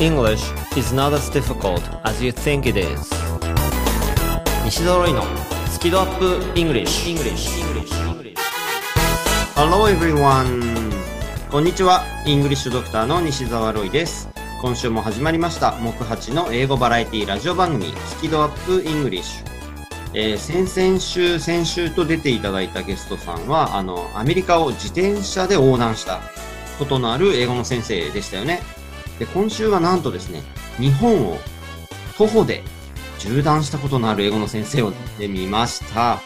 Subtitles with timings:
[0.00, 0.40] English
[0.78, 3.12] is not as difficult as you think it is
[4.64, 5.22] 西澤ロイの
[5.68, 7.60] スキドアップ English, English.
[7.60, 8.34] English.
[9.54, 10.90] Hello everyone!
[11.50, 12.02] こんにちは。
[12.24, 14.30] English Doctor の西澤ロイです。
[14.62, 19.46] 今週も始まりました、木八の英語バラエティラジオ番組、スキ度UP English。
[20.14, 26.22] えー先々週、先週と出ていただいたゲストさんは、あの、アメリカを自転車で横断した
[26.78, 28.79] ことのある英語の先生でしたよね。
[29.20, 30.42] で、今週はなんとですね、
[30.78, 31.36] 日本を
[32.16, 32.62] 徒歩で
[33.22, 36.20] 縦断したことのある英語の先生を見てみました。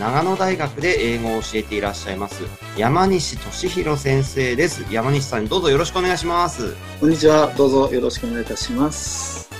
[0.00, 2.42] 長野大学で英語を教えていらっしゃいます、
[2.78, 4.86] 山西俊弘先生です。
[4.90, 6.74] 山西さん、どうぞよろしくお願いします。
[6.98, 7.52] こんにちは。
[7.58, 9.50] どうぞよろしくお願いいたします。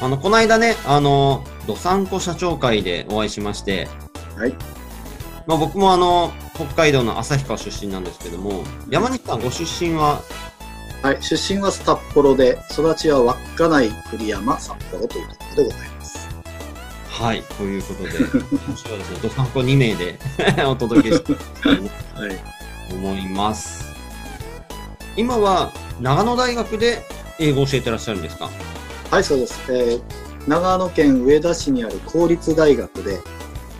[0.00, 3.86] あの、この間ね、あの、どさんこ社長会でお会いしまして、
[4.38, 4.54] はい。
[5.46, 10.22] まあ僕もあの、北海道の旭川出身なんですけども、山西さんご出身は、
[11.04, 11.22] はい。
[11.22, 16.28] 出身は札幌で、育ちは稚内栗山札幌というところでございます。
[17.10, 20.18] はい、ということで、今週はですね、どさんこ2名で
[20.66, 22.40] お届けしたいとはい。
[22.90, 23.84] 思います。
[25.16, 27.04] 今は、長野大学で
[27.38, 28.48] 英語を教えてらっしゃるんですか？
[29.10, 29.60] はい、そうです。
[29.68, 30.00] えー
[30.46, 33.20] 長野県上田市にある公立大学で、ま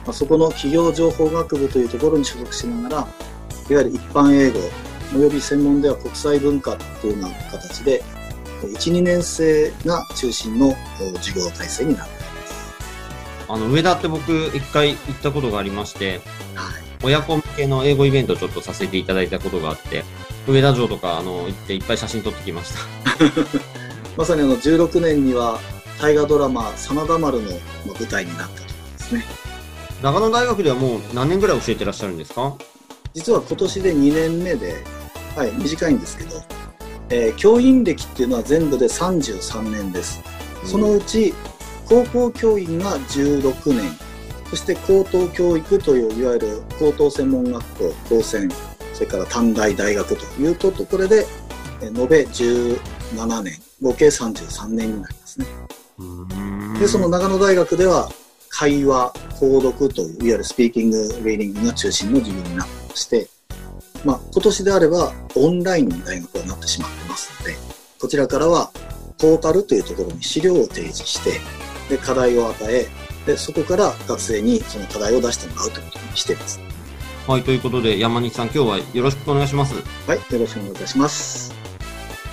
[0.09, 3.09] あ、そこの企業情報学部というところに所属しながら、いわ
[3.69, 4.61] ゆる一般英語、
[5.15, 8.03] および専門では国際文化というような形で、
[8.62, 12.17] 1、2年生が中心のお授業体制になってい
[13.48, 16.21] あの、上田って僕一回行ったことがありまして、
[16.55, 16.75] ます。
[16.75, 16.84] はい。
[17.05, 20.05] 親子向けの英語イベントをちょっとさせていただいたことがあって、
[20.48, 22.81] 上田城とかあの行っていっぱい写真撮ってきました。
[24.17, 25.61] まさにあの16年には
[26.01, 27.56] 大河ドラマ「真田丸」のま
[27.95, 29.25] あ舞台になったところですね
[30.03, 32.55] 長野大学ではもう何年ぐらい教えてらっしゃるんですか？
[33.15, 34.83] 実は今年で2年目で、
[35.37, 36.43] はい、短いんですけど、
[37.11, 40.23] えー教員歴っていうのは全部で33年です。
[40.65, 41.35] そのうち
[41.87, 43.83] 高校教員が16年。
[44.51, 48.49] そして高等教育といういわゆる高等専門学校高専
[48.93, 50.71] それから短大大学というと。
[50.71, 51.27] ころで
[51.83, 53.65] えー延べ17年。
[53.83, 55.47] 合計33年になりますね。
[56.78, 58.09] で、その長野大学では、
[58.49, 63.28] 会話、講読という、いわゆるスピーキング、リーディングが中心の授業になってまして、
[64.04, 67.56] まあ、今年であれば、オンラインに大学はなってしまってますので、
[67.98, 68.70] こちらからは、
[69.19, 71.41] ポータルというところに資料を提示して、
[71.88, 72.87] で、課題を与え、
[73.26, 76.60] で、そこから学生にその課題を出してもらうということにしています。
[77.26, 79.75] はい、ということで山西さん今日はよろしくお願いします。
[80.06, 81.54] はい、よろしくお願いいたします。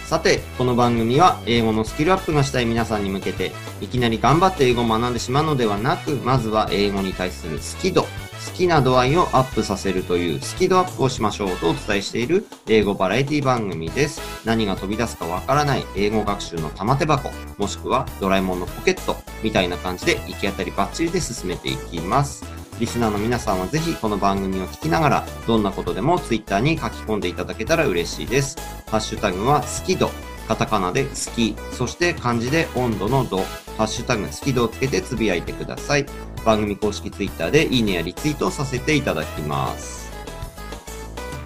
[0.05, 8.05] さて、この番組は英語のスキルアップがしたい皆さんに向けて、いきなり頑張って英語を学んでしまうのではなく、まずは英語に対する好き度、
[8.47, 14.21] 好きな度合いをアップさせるというスキドアップをしましょうとお伝えしている英語バラエティ番組です。
[14.45, 22.43] 何が飛び出すかわからない英語学習の玉手箱、もしくはドラえもんのポケットみたいな感じで行き当たりバッチリで進めていきます。
[22.79, 28.57] リスナーの皆さんはぜひこの番組を聞きながら、どんなことでもツイッターに書き込んでいただけたら嬉しいです。
[28.89, 30.09] ハッシュタグは好き度、
[30.47, 33.37] カタカナで好き、そして漢字で温度の度、
[33.77, 36.05] ハッシュタグ好き度をつけてつぶやいてください。
[36.45, 40.11] 番組公式ツイッターでいいねやリツイートをさせていただきます。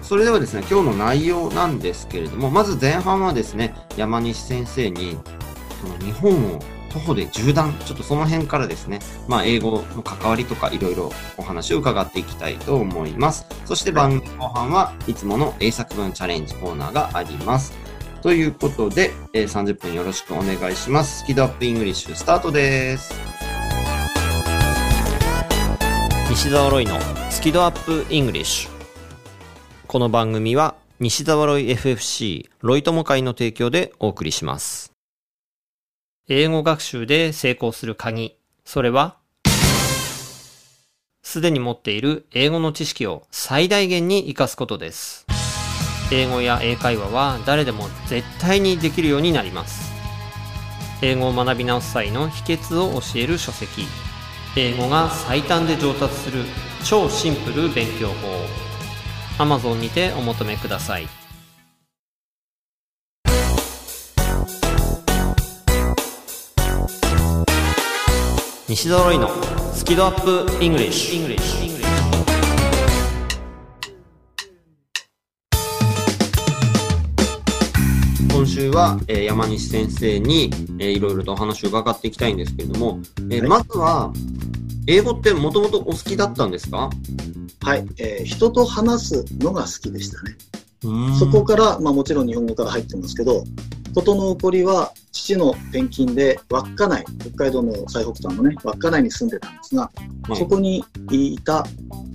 [0.02, 5.18] それではですね、今日の内容なんですけれども、まず前半はですね、山西先生に、
[5.82, 6.60] その日本を
[6.92, 13.46] 徒歩で縦断、ちょっとその辺からですね、まあ英語の関わりとかいろいろお話を伺っていきたいと思います。
[13.64, 17.72] そして番組後半はいつもの英作文チャレンジコーナーがあります。
[18.22, 21.20] ということで、えー30分よろしくお願いします。
[21.20, 23.35] スキドアップイングリッシュスタートです。
[26.36, 28.68] 西澤ロイのスキドアップ English
[29.86, 34.92] この番組は西澤ロイ FFC ロイ友会の提供でお送りします。
[36.28, 38.36] 英語学習で成功する鍵。
[38.66, 39.16] それは
[41.22, 45.24] すでに持っている英語の知識を最大限に活かすことです。
[46.12, 49.90] 英語や英会話は誰でも絶対にできるようになります。
[51.00, 53.86] 英語を学び直す際の秘訣を教える書籍。
[54.58, 56.42] 英語が最短で上達する
[56.82, 58.14] 超シンプル勉強法。
[59.44, 61.06] Amazon にてお求めください。
[68.66, 69.28] 西澤ロイの
[69.74, 71.16] スキドアップ English
[78.32, 83.00] 今週は、えー山西先生に、えーいろいろとお話を伺っていきたいんですけれども、
[83.30, 83.48] えーはい。
[83.48, 84.12] まずは、
[84.86, 86.90] 英語ってもともとお好きだったんですか？
[87.62, 90.36] はい、えー人と話すのが好きでしたね。
[91.18, 93.42] そこから、まあもちろん日本語から入ってますけど、
[93.94, 101.64] ことの起こりは父の転勤で稚内、北海道の最北端のね、稚内に住んでたんですが、はいそこにいた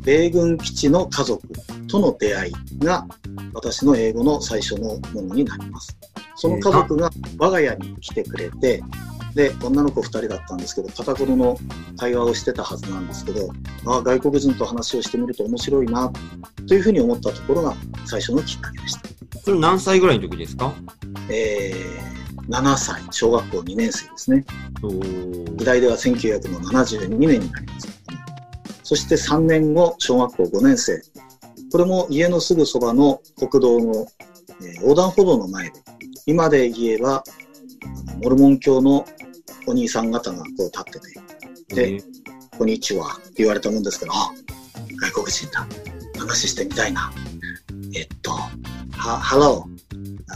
[0.04, 1.42] 米軍基地の家族
[1.88, 3.06] との出会いが
[3.54, 5.98] 私の英語の最初のものになります。
[6.36, 8.82] その家族が我が家に来てくれて、
[9.36, 11.58] で、女の子2人だったんですけど、片言の
[11.98, 13.50] 会話をしてたはずなんですけど、
[13.86, 16.12] ああ、外国人と話をしてみると面白いな、
[16.68, 17.76] というふうに思ったところが
[18.06, 19.02] 最初のきっかけでした。
[19.44, 20.74] それ何歳ぐらいの時ですか？
[21.30, 24.46] えー、7歳、小学校2年生ですね。
[25.56, 27.88] 時代では1972年になります。
[28.84, 31.02] そして3年後、小学校5年生。
[31.72, 34.06] これも家のすぐそばの国道の、
[34.62, 35.74] えー横断歩道の前で、
[36.28, 37.24] 今で言えば、
[38.22, 39.06] モルモン教の
[39.68, 42.22] お兄さん方がこう立ってて、でえー
[42.62, 44.32] こんにちはって言われたもんですから、あ、
[45.00, 45.66] 外国人だ。
[46.20, 47.12] 話してみたいな。
[47.96, 49.64] えっと、は、Hello.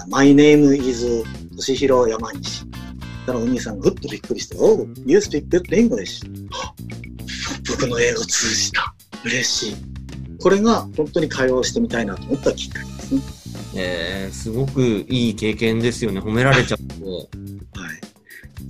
[0.09, 2.65] My name is 敏弘山西。
[3.27, 6.25] だからお兄さんがふっとびっくりして、Oh, you speak good English.
[6.51, 6.73] あ
[7.69, 8.95] 僕の英語通じた。
[9.23, 9.75] 嬉しい。
[10.41, 13.21] これが本当に会話をしてみたいなと思ったきっかけですね。
[13.75, 16.21] えー、すごくいい経験ですよね。
[16.21, 17.54] 褒められちゃって。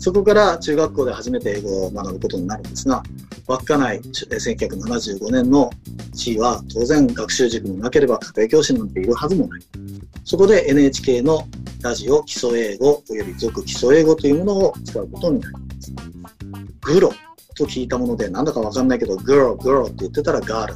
[0.06, 3.02] そこから中学校で初めて英語を学ぶことになるんですが、
[3.48, 5.72] 稚内、1975年の
[6.14, 9.62] 地位は当然学習塾になければ家庭教師なんているはずもない。
[10.24, 11.48] そこで NHK の
[11.82, 15.92] ラジオ基礎英語および俗基礎英語というものを使うことになります。
[16.82, 17.12] グロ
[17.58, 20.74] と聞いたものでなんだかわかんないけど、グロ、グロって言ってたらガール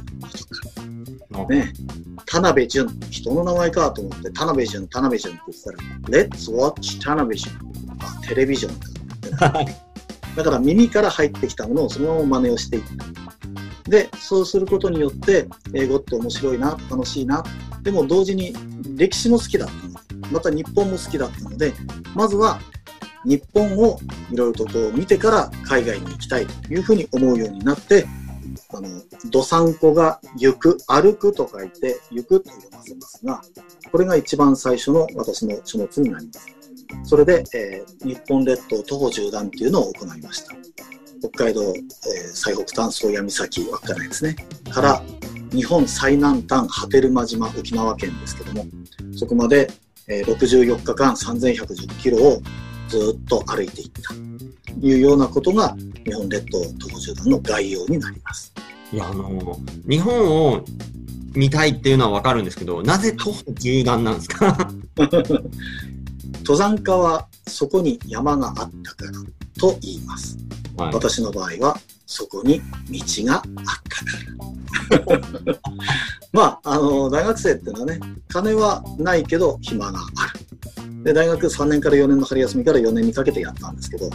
[1.28, 1.72] とか、ね。
[2.26, 5.64] 田辺淳、人の名前かと思って、田辺淳、田辺淳って言って
[6.10, 7.52] たら、Let's watch 田辺淳。
[8.00, 8.99] あ、テレビジョンか。
[9.40, 12.82] だから耳から入ってきたものをそのまま真似をしていっ
[13.84, 13.90] た。
[13.90, 17.42] で、そうすることによって、英語って面白いな、楽しいな。
[17.82, 18.54] でも同時に
[18.96, 21.72] 歴史も好きだった、また日本も好きだったので、
[22.14, 22.60] まずは
[23.24, 23.98] 日本を
[24.30, 28.06] いろいろとこう見てから海外に行きたいというふうに思うようになって、
[28.72, 28.88] あの、
[29.30, 33.42] どさんこが行く、歩くと書いて行くと読ませますが、
[33.90, 36.59] これが一番最初の私の書物になります。
[37.04, 40.54] それで、えー日本列島徒歩縦断っていうのを行いました。
[41.20, 41.82] 北海道、えー
[42.32, 44.36] 最北端、宗谷岬、稚内ですね。
[44.70, 45.02] から、
[45.52, 48.66] 日本最南端、波照間島、沖縄県ですけども、
[49.14, 49.70] そこまで、
[50.08, 52.40] えー64日間3110キロを
[52.88, 54.14] ずっと歩いていった。
[54.14, 58.52] というようなことが、日本列島徒歩縦断の概要になります。
[58.92, 59.58] いや、あの、
[59.88, 60.64] 日本を
[61.34, 64.70] 見たいっていうのはわかるんですけど、なぜ徒歩縦断なんですか？
[66.40, 69.12] 登山家はそこに山があったから
[69.58, 70.36] と言います。
[70.76, 70.94] はい。
[70.94, 71.76] 私の場合は
[72.06, 72.60] そこに
[72.90, 73.44] 道があっ
[74.90, 75.60] たから。
[76.32, 81.04] まあ、あの、大学生っていうのはね、金はないけど暇がある。
[81.04, 84.10] で、大学3年から4年の春休みから4年にかけてやったんですけど、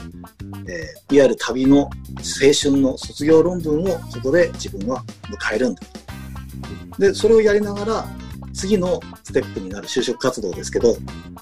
[0.67, 1.89] えーいわゆる旅の青
[2.59, 5.81] 春の卒業論文をそこで自分は迎えるんだ。
[6.99, 8.07] で、それをやりながら、
[8.55, 10.95] 次のステップになる就職活動ですけど、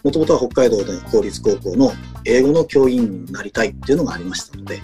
[0.03, 1.91] もともとは北海道で公立高校の
[2.25, 4.81] 英語の教員になりたいっていうのがありましたので、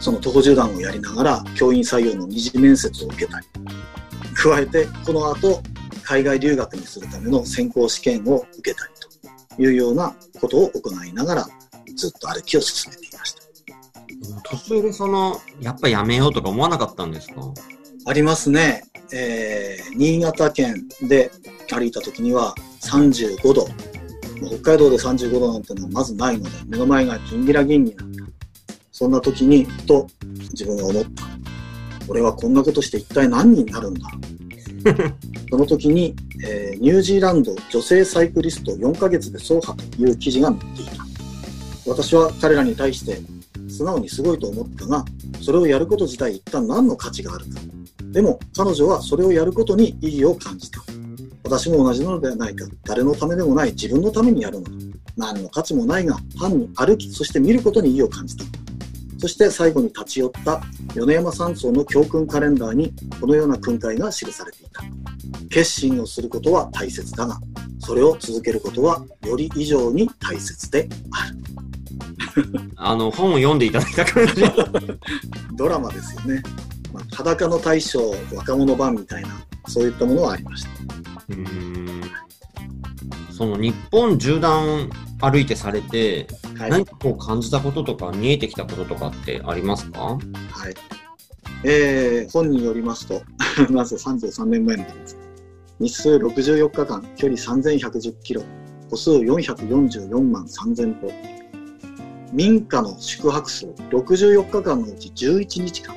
[0.00, 3.46] その徒歩縦断をやりながら教員採用の二次面接を受けたり、
[4.34, 5.62] 加えてこの後
[6.02, 8.92] 海外留学にするための選考試験を受けたり
[9.56, 11.46] というようなことを行いながら
[11.94, 13.40] ずっと歩きを進めていました。
[14.42, 17.34] 途中でその、やっぱやめようとか思わなかったんですか？
[18.06, 18.84] ありますね。
[19.12, 21.30] えー、新潟県で
[21.74, 23.66] 歩いた時には35度。
[24.46, 28.24] 北海道で35度なんてのはまずないので、目の前がギンギラギンになった。
[28.92, 30.06] そんな時に、ふと
[30.50, 31.24] 自分が思った。
[32.08, 34.10] 俺はこんなことして一体何になるんだ
[35.50, 41.06] その時に、えーニュージーランド女性サイクリスト4ヶ月で走破という記事が載っていた。
[41.86, 43.20] 私は彼らに対して
[43.68, 45.04] 素直にすごいと思ったが、
[45.42, 47.60] それをやること自体一体何の価値があるか。
[48.12, 50.82] でも彼女はそれをやることに意義を感じた。
[51.44, 52.66] 私も同じなのではないか。
[52.84, 54.70] 誰のためでもない自分のためにやるのだ。
[55.16, 58.44] 何の価値もないが、単に歩き、そして見ることに意義を感じた。
[59.18, 60.62] そして最後に立ち寄った
[60.94, 64.82] 米山山荘の教訓カレンダーにこのような訓戒が記されていた。
[65.50, 67.38] 決心をすることは大切だが、
[67.80, 71.36] それを続けることはより以上に大切である。
[72.76, 74.42] あの、本を読んでいただいた感じ。
[75.56, 76.42] ドラマですよね。
[76.92, 79.28] まあ、裸の大将、若者版みたいな、
[79.68, 80.70] そういったものはありました。
[81.30, 82.00] うーん
[83.30, 86.26] その日本縦断歩いてされて、
[86.58, 86.70] はい。
[86.70, 90.00] 何かこう感じたこととか見えてきたこととかってありますか？
[90.02, 90.74] はい。
[91.64, 93.22] えー、本によりますと、
[93.70, 95.16] まず33年前のことです。
[95.78, 98.42] 日数64日間、距離3110キロ、
[98.90, 101.10] 歩数444万3000歩。
[102.32, 105.96] 民家の宿泊数64日間のうち11日間。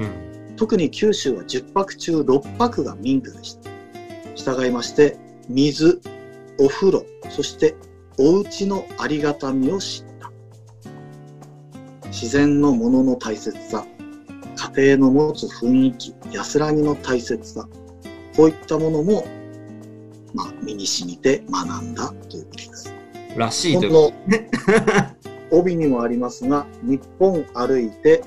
[0.00, 0.56] うん。
[0.56, 3.75] 特に九州は10泊中6泊が民家でした。
[4.36, 5.16] 従いまして、
[5.48, 6.00] 水、
[6.58, 7.74] お風呂、そして
[8.18, 10.30] お家のありがたみを知った。
[12.08, 13.84] 自然のものの大切さ、
[14.76, 17.68] 家庭の持つ雰囲気、安らぎの大切さ、
[18.36, 19.26] こういったものも、
[20.34, 22.94] まあ、身に染みて学んだということです。
[23.36, 24.12] らしいと
[25.50, 28.22] 帯にもありますが、日本歩いて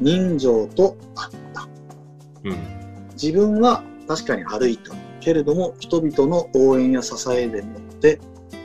[0.00, 1.68] 人情とあった。
[2.44, 2.56] うん。
[3.12, 4.94] 自分は確かに歩いた
[5.24, 8.20] けれども人々の応援や支えでもって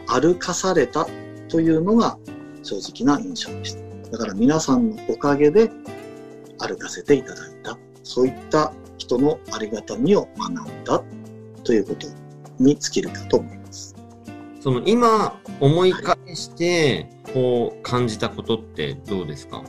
[0.08, 1.08] 歩かされた
[1.48, 2.18] というのが
[2.64, 4.12] 正直な印象でした。
[4.12, 5.72] だから皆さんのおかげで
[6.60, 7.78] 歩かせていただいた。
[8.04, 11.02] そういった人のありがたみを学んだ
[11.64, 12.08] ということ
[12.60, 13.96] に尽きるかと思います。
[14.60, 19.64] その今思い返して、こう感じたことってどうですか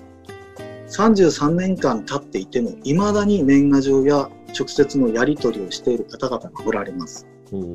[0.88, 4.28] ？33年間経っていても未だに年賀状や
[4.59, 7.75] 直接のやり取りをしている方々がおられますうん。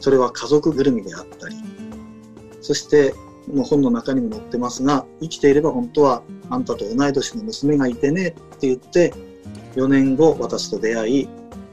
[0.00, 1.56] それは家族ぐるみであったり、
[2.60, 3.14] そして、
[3.52, 9.12] もう本の中にも載ってますが、生きていれば本当はあんたと同い年の娘がいてねって言って、
[9.76, 11.28] 4年後私と出会い、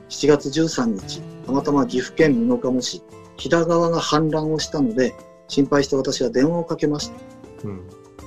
[0.09, 3.01] 7月13日、たまたま岐阜県美濃加茂市、
[3.37, 5.15] 飛騨川が氾濫をしたので、
[5.47, 7.15] 心配して私は電話をかけました。
[7.67, 7.81] うん。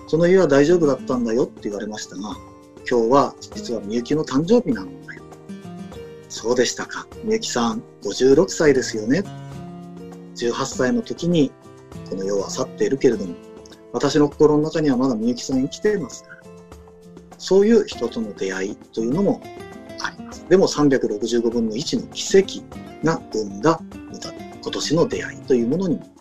[0.08, 2.36] その家は大丈夫だったんだよって言われましたが、
[2.88, 5.05] 今日は実はみゆきの誕生日なの。
[6.28, 7.06] そうでしたか？
[7.24, 9.22] みゆきさん、56歳ですよね。
[10.34, 11.52] 18歳の時に
[12.10, 13.34] この世は去っているけれども、
[13.92, 16.36] 私の心の中にはまだみゆきさん生きていますから。
[17.38, 19.40] そういう人との出会いというのも
[20.00, 20.46] あります。
[20.48, 22.62] でも365分の1の奇跡
[23.04, 23.80] が生んだ
[24.62, 26.15] 今年の出会いというものにも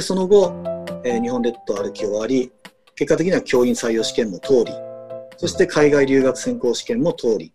[0.00, 0.54] で、その後、
[1.04, 2.50] えー日本列島歩き終わり、
[2.94, 4.72] 結果的には教員採用試験も通り、
[5.36, 7.52] そして海外留学専攻試験も通り、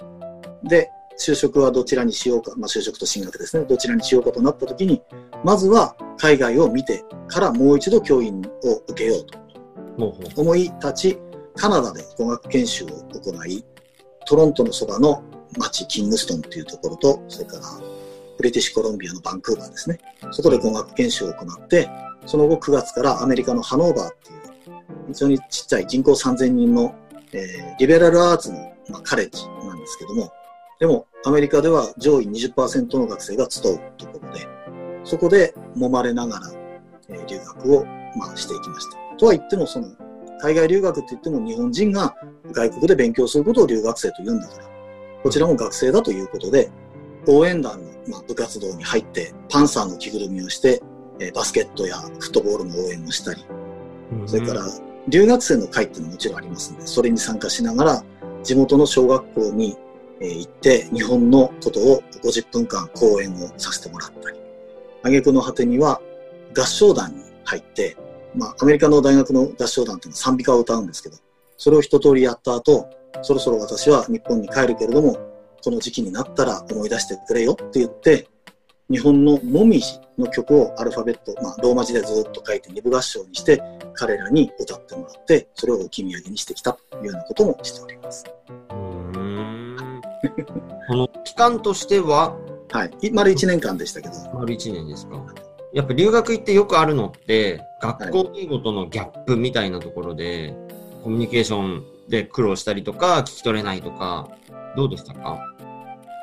[0.64, 5.02] で、就職はどちらにしようか、まあ、就職と進学ですね、どちらにしようかとなった時に、
[5.44, 10.40] まずは海外を見てからもう一度教員を受けようと。
[10.40, 11.20] 思い立ち、
[11.56, 13.66] カナダで語学研修を行い、
[14.28, 15.24] トロントのそばの
[15.58, 17.64] 町、キングストンというところと、それから
[18.38, 19.98] ブリティッシュコロンビアのバンクーバーですね。
[20.32, 21.90] そこで語学研修を行って、
[22.25, 24.75] その後9月からアメリカのハノーバーっていう、
[25.08, 26.96] 非常にちっちゃい人口3000人の、
[27.34, 28.58] えーリベラルアーツの、
[28.89, 30.32] まあ、カレッジなんですけども、
[30.79, 34.48] でもアメリカでは上位20%の学生が集うところで、
[35.03, 36.51] そこで揉まれながら、
[37.10, 37.86] えー留学を、
[38.17, 38.98] まあ、していきました。
[39.17, 39.88] とは言っても、その、
[40.39, 42.15] 海外留学って言っても日本人が
[42.51, 44.65] 外国で勉強することを留学生と言うんだから、
[45.24, 46.72] こちらも学生だということで、
[47.27, 50.82] 応援団の、まあ、部活動に入って、パンサーの着ぐるみをして、
[51.19, 53.45] えーバスケットやフットボールの応援をしたり、
[54.25, 54.65] それから、
[55.07, 58.03] 留学生の会っていうのももちろんありますので、それに参加しながら、
[58.43, 59.77] 地元の小学校に
[60.22, 64.39] えー行って、日本のことを50分間講演をさせてもらったり、
[65.03, 66.01] 挙句の果てには
[66.57, 67.98] 合唱団に入って、
[68.34, 71.17] まあ、アメリカの大学の合唱団っていうのは賛美歌を歌うんですけど、
[71.57, 72.89] それを一通りやった後、
[73.22, 75.17] そろそろ私は日本に帰るけれども、
[75.63, 78.27] この時期になったら思い出してくれよって言って、
[78.89, 83.62] 日本のもみじの曲をアルファベット、まあ、ローマ字でずっと書いて二部合唱にして、
[83.96, 88.25] 彼らに歌ってもらって、それを置き土産にしてきたというようなこともしております。
[88.70, 90.01] うーん。
[90.88, 92.38] この期間としては、
[92.72, 93.08] はい。
[93.08, 95.24] い丸1年間でしたけど、丸1年ですか。
[95.74, 100.56] やっぱ留学行ってよくあるのって、学校英語とのギャップみたいなところで、
[101.04, 104.30] コミュニケーションで苦労したりとか、聞き取れないとか、
[104.77, 105.39] どうでしたか？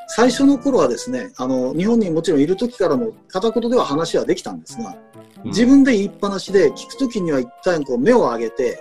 [0.09, 4.97] 最初の頃はですね、あの、日本にもちろんいる時からも片言では話はできたんですが、
[5.45, 8.79] 自分で言いっぱなしで聞くときには一旦こう目を上げて、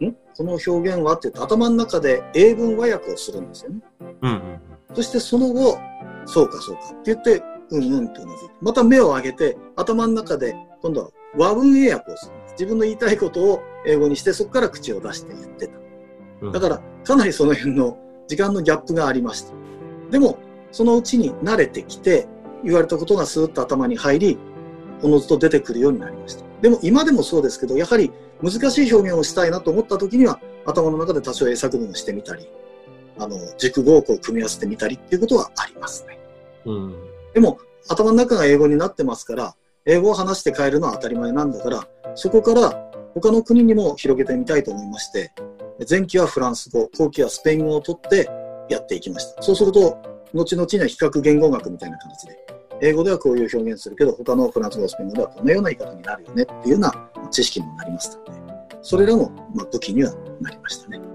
[0.00, 0.12] ん？
[0.36, 3.80] この表現はって頭の中で英文和訳をするんですよね。
[4.22, 4.60] うんうん
[4.94, 5.78] そしてその後、
[6.24, 12.52] そうかそうかって言って、うんうんってうなずいて、また目を上げて頭の中で今度は和文英訳をするんです。
[12.52, 15.72] 自分の言いたいことを英語にしてそこから口を出して言ってた。
[16.42, 16.52] うん。
[16.52, 19.52] だから、かなりその辺の時間のギャップがありました。
[20.10, 20.38] でも、
[20.76, 22.28] そのうちに慣れてきて、
[22.62, 24.38] 言われたことがスーッと頭に入り、
[25.02, 26.44] おのずと出てくるようになりました。
[26.60, 32.46] でも今でもそうですけど、やはり難しい表現をしたいなと思った時には、頭の中で多少英作文をしてみたり、
[33.18, 36.18] あの、熟語をこう組み合わせてみたりっていうことはありますね。
[36.66, 36.94] うん。
[37.32, 37.56] でも、
[37.88, 39.56] 頭の中が英語になってますから、
[39.86, 45.32] 英語を話して帰るのは当たり前なんだから、そこから他の国にも広げてみたいと思いまして、
[45.88, 48.28] 前期はフランス語、後期はスペイン語を取って
[48.68, 49.42] やっていきました。
[49.42, 52.36] そうすると、後々には比較言語学みたいな形で、
[52.82, 58.32] 英語ではこういう表現するけど、他のフランス語、スペイン語ではこのような言い方になるよねっていうような知識にもなりましたので、
[58.82, 61.05] それらもまあ武器にはなりましたね。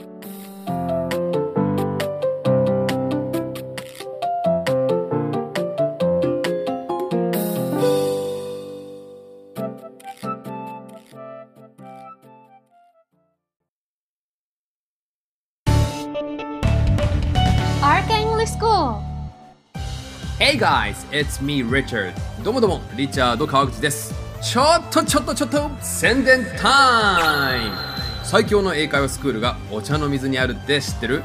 [20.81, 22.13] Guys, it's me Richard.
[22.43, 24.15] どうもどうも、リチャード川口です。
[24.41, 27.75] ちょっとちょっとちょっと宣伝タイム。
[28.23, 31.21] 最強の英会話スクールがお茶の水にあるって知ってる？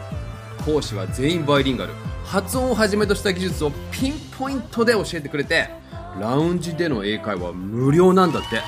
[0.67, 1.95] 講師は全員バイリンガル。
[2.27, 5.71] 発音をはじめとした技術をピンポイントで教えてくれて
[6.21, 8.61] ラウンジでの英会話無料なんだって。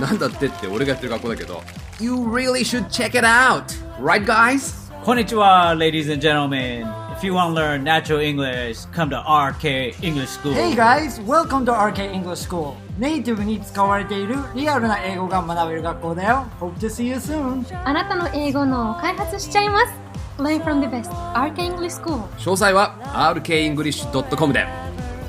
[0.00, 1.62] なんだってって俺がやってる学校だけど
[2.00, 3.64] You really should check it out!
[4.00, 4.90] Right guys?
[5.04, 6.86] Konnichiwa, ladies and gentlemen.
[7.17, 10.53] If you want to learn natural English, come to RK English School.
[10.53, 12.75] Hey guys, welcome to RK English School.
[12.97, 16.45] ネイティブに使われているリアルな英語が学べる学校だよ。
[16.59, 17.65] Hope to see you soon.
[17.87, 19.93] あなたの英語の開発しちゃいます
[20.37, 22.95] Learn from the best Arca English School 詳細は
[23.35, 24.65] rkenglish.com で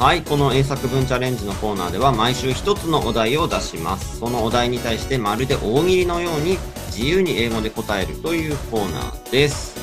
[0.00, 4.18] はい、この英作文チャレンジのコーナーでは毎週一つのお題を出します。
[4.18, 9.81] そのお題に対してまるで大喜利のように自由に英語で答えるというコーナーです。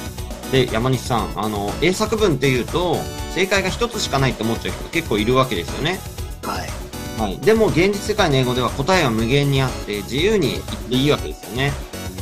[0.51, 2.97] で、山西さん、あの、英作文っていうと、
[3.35, 5.99] 正解が一つしかないって思っちゃう人結構いるわけですよね。
[6.43, 7.21] はい。
[7.21, 7.37] はい。
[7.37, 11.71] でも現実世界の英語では答えは無限にあって自由に言っていいわけですよね。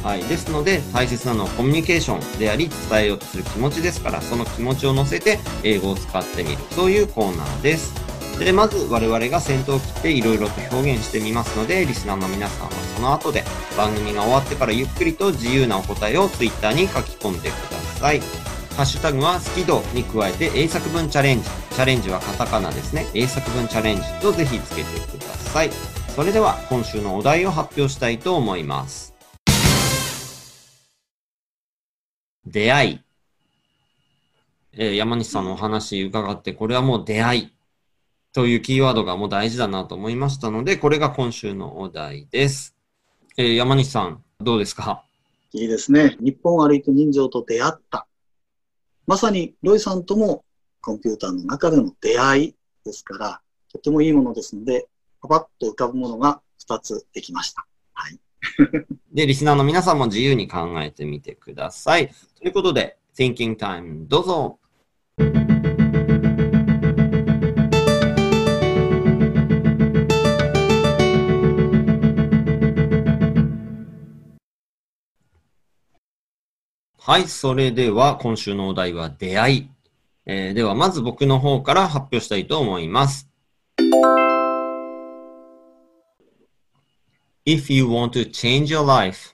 [0.03, 0.23] はい。
[0.23, 6.57] ですので大切なのはコミュニケーションであり伝えようとする気持ちですから、その気持ちを乗せて英語を使ってみる。
[6.71, 7.93] そういうコーナーです。
[8.39, 13.43] で、まず我々が先頭を切っていろいろと表現してみますので、リスナーの皆さんはその後で
[13.77, 18.19] 番組が終わってからゆっくりと自由なお答えをツイッターに書き込んでください。
[18.19, 21.49] ハッシュタグは好き度に加えて英作文チャレンジ。
[21.49, 23.07] チャレンジはカタカナですね。
[23.15, 25.71] 英作文チャレンジとぜひつけてください。
[26.15, 29.15] それでは今週のお題を発表したいと思います。
[32.45, 32.99] 出会い。
[34.73, 37.53] えー山西さんのお話伺って、これはもう出会い
[38.31, 42.75] というキーワードがもう大事だなと思いましたので、これが今週のお題です。
[43.37, 45.06] えー山西さん、どうですか？
[45.53, 46.17] いいですね。
[46.19, 48.07] 日本を歩いて人情と出会った。
[49.05, 50.43] まさにロイさんとも
[50.81, 54.87] コンピューターの中での出会いですから、とてもいいものですので、
[55.21, 57.65] パパッと浮かぶものが2つできました。
[57.93, 58.19] はい。
[59.13, 62.11] で、リスナーの皆さんも自由に考えてみてください。
[62.39, 64.59] ということで、Thinking Time どうぞ。
[77.09, 79.69] はい、それでは今週のお題は出会い。
[80.25, 83.29] えーではまず僕の方から発表したいと思います。
[87.45, 89.33] If you want to change your life,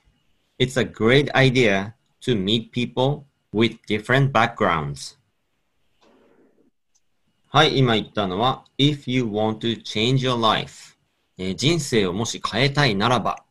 [0.59, 5.17] it's a great idea to meet people with different backgrounds.
[7.47, 10.95] はい、今言ったのは、if you want to change your life、
[11.39, 13.43] えー人生をもし変えたいならば、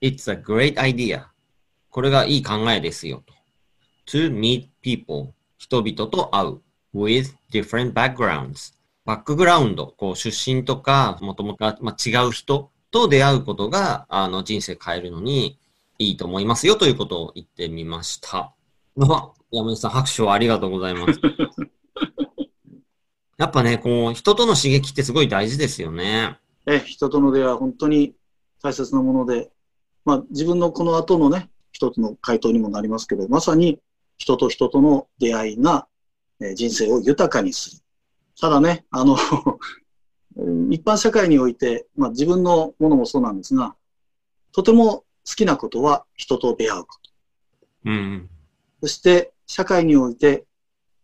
[0.00, 1.26] it's a great idea。
[1.90, 3.41] これがいい考えですよと。
[4.06, 6.60] To meet people 人々と会う
[6.94, 15.58] with different backgrounds バックグラウンド、こう出身とか、もともと、まあ、違う人と出会うことが、あの、人生変えるのに
[15.98, 18.54] いいと思いますよということを言ってみました。
[19.00, 21.20] あ山根さん、拍手をありがとうございます。
[23.38, 26.38] やっぱね、こう、人との刺激ってすごい大事ですよね。
[26.66, 28.14] え、人との出会いは本当に
[28.62, 29.50] 大切なもので、
[30.04, 33.80] まあ自分のこの後のね、一つの回答にもなりますけど、まさに
[34.22, 35.88] 人と人との出会いが、
[36.40, 37.82] えー人生を豊かにする。
[38.40, 39.16] ただね、あの、
[40.70, 43.74] 一般社会において、まあ自分のものもそうなんですが、
[44.52, 47.10] とても好きなことは人と出会うこと。
[47.86, 48.30] うん。
[48.80, 50.44] そして社会において、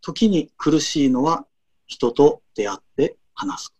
[0.00, 1.44] 時に苦しいのは
[1.86, 3.74] 人と出会って話す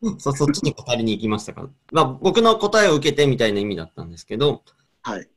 [0.00, 1.70] こ そ、 そっちに答えに行きましたか？
[1.92, 4.74] まあ、僕の答えを受けてみたいな意味だったんですけど、と。
[5.02, 5.28] はい。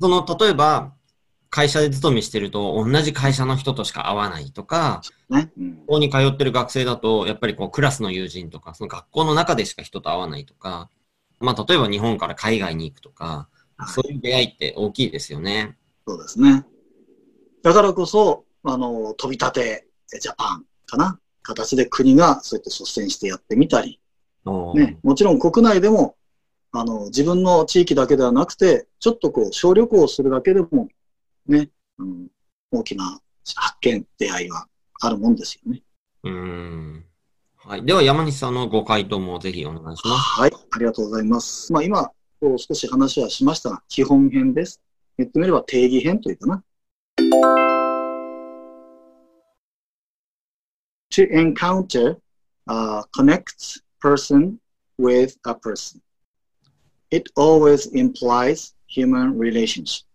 [0.00, 0.95] その、例えば、
[1.56, 5.50] 会社で勤めしてると、同じ会社の人としか会わないとか、ね。
[5.58, 10.90] うん学校に通ってる学生だと、やっぱりこう、クラスの友人とか、その学校の中でしか人と会わないとか、
[11.40, 15.76] まあ、例えば日本から海外に行くとか、はいそういう出会いって大きいですよね。
[16.06, 16.64] そうですね。
[17.62, 19.86] だからこそ、あの、飛び立て
[20.20, 21.18] ジャパンかな？
[21.42, 24.00] 形で国がそうやって率先してやってみたり、
[24.74, 26.16] ね、もちろん国内でも、
[26.72, 30.88] あの、自分の地域だけではなくて、ちょっとこう、小旅行をするだけでも、
[31.48, 32.28] ね、うん、
[32.70, 33.20] 大きな
[33.54, 34.66] 発見、出会いは
[35.00, 35.82] あるもんですよね。
[36.24, 37.04] うーん。
[37.56, 37.84] はい。
[37.84, 40.40] では、山西さんのご回答もぜひお願いします。
[40.40, 41.72] はい、ありがとうございます。
[41.72, 44.80] まあ今、少し話はしましたが、基本編です。
[45.18, 46.62] 言ってみれば定義編というかな。
[51.16, 52.18] to encounter
[52.68, 54.60] uh, connects person
[54.98, 56.02] with a person.
[57.10, 60.05] It always implies human relationship.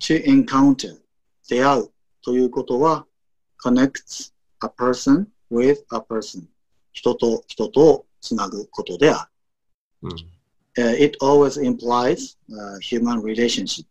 [0.00, 0.96] To encounter
[1.48, 1.90] 出会う
[2.22, 3.06] ということは
[3.62, 4.32] connects
[4.62, 6.44] a person with a person
[6.92, 9.28] 人と人とをつなぐことであ
[10.02, 10.08] る。
[10.08, 10.38] うん。
[10.76, 13.86] Uh, it always implies、uh, human relationship.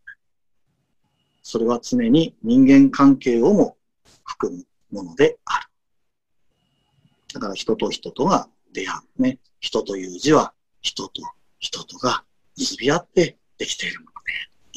[1.44, 3.78] それは常に人間関係をも
[4.24, 5.66] 含むものである。
[7.34, 9.22] だから人と人とが出会う。
[9.22, 9.40] ね。
[9.60, 11.22] 人という字は人と
[11.60, 12.24] 人とが
[12.58, 14.17] 結び合ってできているもので。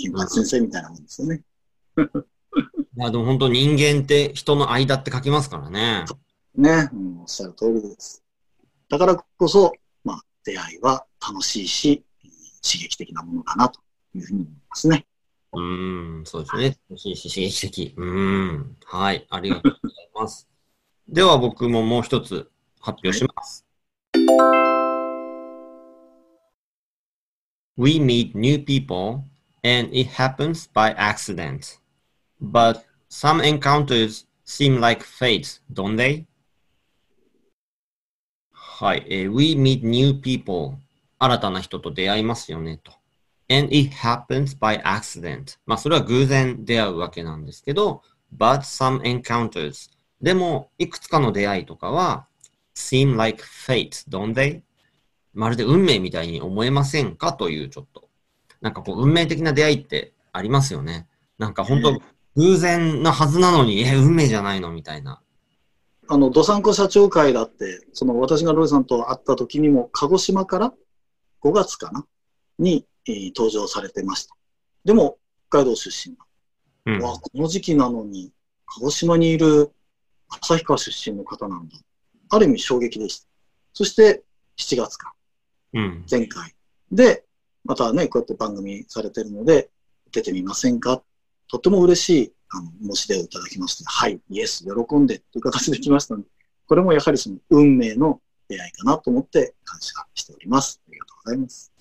[0.01, 1.43] 金八先生みたいなもんですよね。
[2.97, 6.05] いや、でも本当人間って人の間って書きますからね。
[6.57, 6.89] ね。
[6.93, 8.25] うん、おっしゃる通りです。
[8.89, 9.73] だからこそ、
[10.05, 12.05] まあ、出会いは楽しいし、
[12.63, 13.81] 刺激的なものだなと
[14.15, 15.07] いうふうに思いますね。
[15.53, 16.79] うーん、そうですね。
[16.89, 17.95] 楽しいし刺激的。
[17.97, 18.77] うーん。
[18.85, 19.27] はい。
[19.31, 20.49] ありがとうございます。
[21.09, 23.67] では僕ももう一つ発表します。
[27.77, 29.25] We meet new people
[29.63, 31.79] and it happens by accident.
[32.41, 36.25] But some encounters seem like fate, don't they?
[38.53, 39.07] はい。
[39.09, 40.79] えー We meet new people.
[41.19, 43.01] 新たな人と出会いますよね、と。
[43.51, 45.59] and it happens by accident.
[45.67, 48.03] まあ、それは偶然出会うわけなんですけど、
[48.35, 49.91] but some encounters.
[50.23, 52.27] でも、いくつかの出会いとかは、
[52.77, 54.63] seem like fate, don't they?
[55.35, 58.09] まるで運命みたいに思えませんかというちょっと。
[58.61, 61.07] なんかこう、運命的な出会いってありますよね。
[61.39, 62.01] なんか本当、
[62.37, 65.21] 偶然なはずなのに、え、運命じゃないのみたいな。
[66.09, 70.75] あの、ドサンコ社長会だって、その私がロイさんと会った時にも、鹿児島から
[71.43, 72.05] 5月かな
[72.59, 74.37] に、えー登場されてました。
[74.85, 75.19] でも、
[75.49, 76.17] 北海道出身。
[76.87, 77.03] うん。
[77.03, 78.33] わあ、この時期なのに、
[78.67, 79.73] 鹿児島にいる
[80.29, 81.77] 旭川出身の方なんだ。
[82.29, 83.29] ある意味衝撃でした。
[83.73, 84.23] そして、
[84.59, 85.15] 7月か、
[85.73, 86.05] うん。
[86.11, 86.55] 前回。
[86.93, 87.25] で、
[87.65, 89.71] またね、こうやって番組されてるので、
[90.13, 91.03] 出てみませんか？
[91.49, 96.29] とっても嬉しい、あの、申し出をいただきまして、はい、イエス、喜んでという形で来ましたので、
[96.67, 100.81] これもやはりその運命の出会いかなと思って感謝しております。
[100.89, 101.73] ありがとうございます。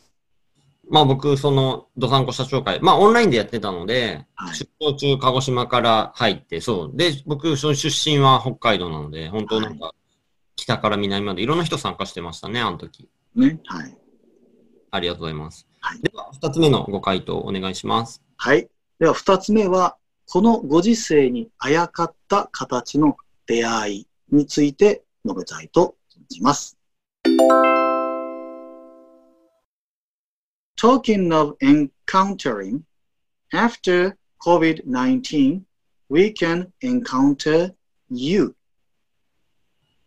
[0.92, 4.56] まあ僕、その、ドサンコ社長会、まあオンラインでやってたので、はい。
[4.56, 6.98] 出張中、鹿児島から入って、そう。
[6.98, 9.94] で、僕、その出身は北海道なので、本当なんか、
[10.56, 13.08] 北から南までいろんな人参加してましたね、あの時。
[13.36, 13.60] ね。
[13.66, 13.98] はい。
[14.92, 15.68] ありがとうございます。
[15.82, 18.22] はいでは、二つ目のご回答お願いします。
[18.38, 18.70] はい。
[19.00, 26.78] では、二つ目は、このご時世にあやかった形の出会いについて述べたいと存じます。
[30.78, 32.82] Talking of encountering,
[33.52, 35.62] after COVID-19,
[36.10, 37.74] we can encounter
[38.10, 38.56] you.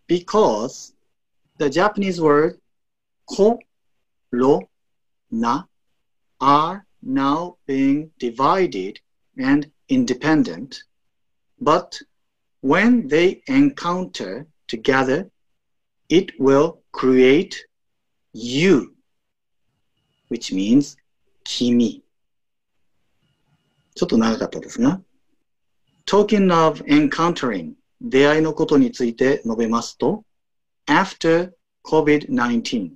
[0.06, 0.94] Because
[1.58, 2.58] the Japanese word
[3.26, 3.58] ko,
[4.30, 4.68] ro,
[5.31, 5.65] na
[6.39, 8.99] are now being divided
[9.37, 10.83] and independent,
[11.59, 11.99] but
[12.61, 15.29] when they encounter together,
[16.09, 17.55] it will create
[18.33, 18.93] you,
[20.29, 20.97] which means
[21.45, 22.03] 君。
[23.95, 25.01] ちょっと長かったですが、
[26.05, 30.23] talking of encountering 出会いのことについて述べますと、
[30.85, 31.51] after
[31.83, 32.91] COVID-19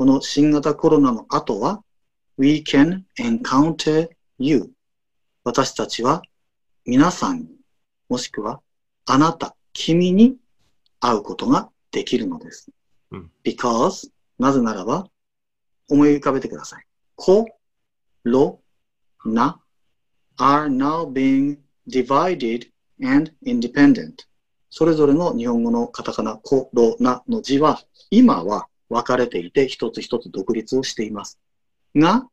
[0.00, 1.84] この新型コロナの後は、
[2.38, 4.08] We can encounter
[4.38, 4.70] you.
[5.44, 6.22] 私たちは
[6.86, 7.48] 皆さんに、
[8.08, 8.62] もしくは
[9.04, 10.38] あなた、君に
[11.00, 12.70] 会うことができるのです。
[13.10, 14.08] うん because
[14.38, 15.06] なぜならば、
[15.90, 16.86] 思い浮かべてください。
[17.14, 17.46] こ、
[18.24, 18.62] ろ、
[19.26, 19.60] な
[20.38, 22.70] are now being divided
[23.02, 24.14] and independent.
[24.70, 31.38] それぞれの日本語のカタカナ、こ、ろ、なの字は、今は分かれていて一つ一つ独立をしています。
[31.96, 32.28] が、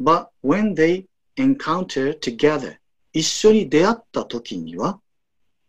[0.00, 2.76] but when they encounter together
[3.12, 5.00] 一緒に出会った時には、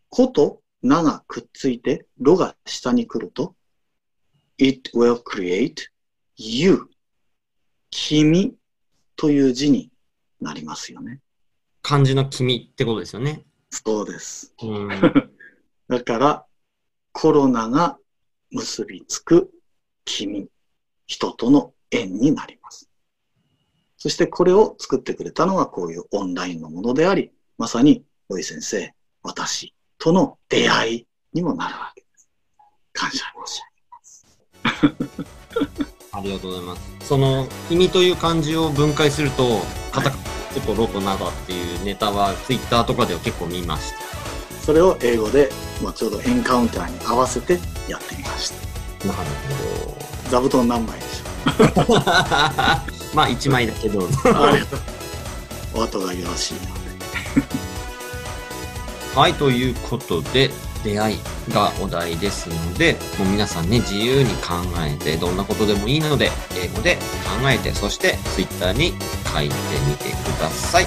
[0.08, 3.54] ことながくっついて、ろが下に来ると、
[4.58, 5.76] it will create
[6.36, 6.88] you
[7.90, 8.54] 君
[9.16, 9.90] という字に
[10.40, 11.20] なりますよね。
[11.82, 13.44] 漢字の君ってことですよね。
[13.70, 14.54] そうです。
[14.62, 14.88] うん。
[15.88, 16.46] だから、
[17.12, 17.98] コロナが
[18.50, 19.50] 結びつく
[20.18, 20.48] 君、
[21.06, 22.88] 人との縁になります。
[23.96, 32.28] そしてこれを作ってくれたのがこういうオンラインのものであり、まさに、土井先生、私との出会いにもなるわけです。
[32.92, 33.62] 感謝申し
[36.12, 36.82] ありがとうございます。
[37.02, 39.60] その、君という漢字を分解すると、
[39.92, 43.98] カタカナとロとナダっていうネタは、ツイッターとかでは結構見ました。
[43.98, 44.66] 上げます。
[44.66, 45.50] それを英語で、
[45.82, 48.69] まあ、ちょうどエンカウンターに合わせてやってみました。
[49.04, 49.18] なる
[49.84, 49.96] ほ
[50.30, 51.94] 座布団何枚でしょど。
[53.14, 54.00] まあ、1枚だけど。
[54.00, 54.80] うありがとう。
[55.74, 56.54] お後がよろしい。
[59.16, 60.50] はい、ということで、
[60.84, 61.18] 出会い
[61.52, 68.94] がお題ですので、もう皆さんね、自由に考えて、どんなことでもいいので、英語で考えて、そして Twitter に
[69.32, 69.54] 書いて
[69.88, 70.86] みてください。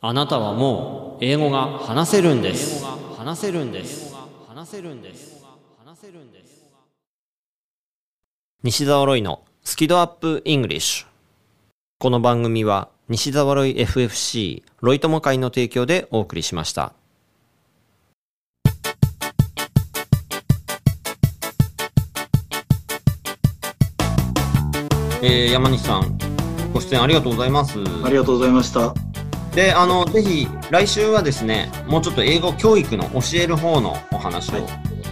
[0.00, 2.84] あなたはもう英語が話せるんです。
[3.16, 4.14] 話せるんです。
[4.46, 5.44] 話せるんです。
[5.84, 6.70] 話せるんです。
[8.62, 11.06] 西澤ロイのスキドアップイングリッシュ。
[11.98, 16.92] この番組は西澤ロイ FFC ロイ友会の提供でお送りしました。
[25.20, 26.16] えー、山西さん、
[26.72, 27.80] ご出演ありがとうございます。
[28.04, 29.07] ありがとうございました。
[29.54, 34.66] で、あの、ぜひ、来週はですね、もうちょっと英語教育の教える方のお話を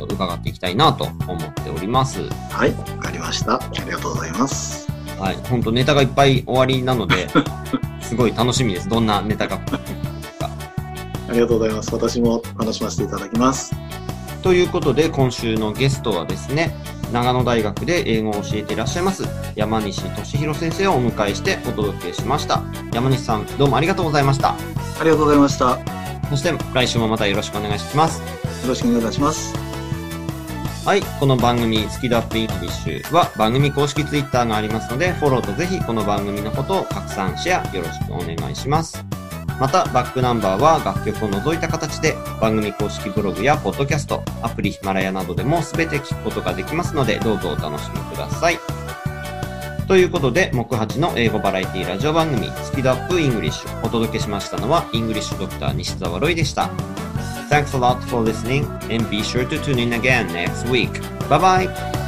[0.08, 2.20] 伺っていきたいなと思っております。
[2.50, 3.54] はい、わかりました。
[3.54, 4.86] ありがとうございます。
[5.18, 5.36] はい。
[5.48, 7.28] 本当ネタがいっぱい終わりなので、
[8.02, 8.88] すごい楽しみです。
[8.88, 9.60] どんなネタが。
[11.28, 11.92] ありがとうございます。
[11.92, 13.74] 私も話しませていただきます。
[14.42, 16.74] ということで、今週のゲストはですね、
[17.12, 22.62] 長野大学で英語を教えていらっしゃいます、山西俊弘先生をお迎えしてお届けしました。
[22.92, 24.50] 山西さん、どうもありがとうございました。
[24.50, 25.64] ありがとうございました。
[25.70, 25.78] よ
[26.30, 28.20] そして、来週もまたよろしくお願いします。
[28.66, 29.54] ろしくお願いいたします。
[30.84, 31.02] はい。
[31.18, 39.04] この番組、スキドアップイングリッシュは番組公式ツイッターがありますので、フォローとぜひこの番組のことを拡散、シェアよろしくお願いします。
[39.58, 48.58] また、バックナンバーは楽曲を除いた形で番組公式ブログやポッドキャスト、アプリヒマラヤなどでも全て聞くことができますので、どうぞお楽しみください。
[49.88, 53.86] ということで、木八の英語バラエティラジオ番組、スキ度UPイングリッシュ。
[53.86, 56.70] お届けしましたのは、イングリッシュドクター西澤ロイでした。
[57.48, 60.90] Thanks a lot for listening and be sure to tune in again next week.
[61.28, 62.05] Bye bye!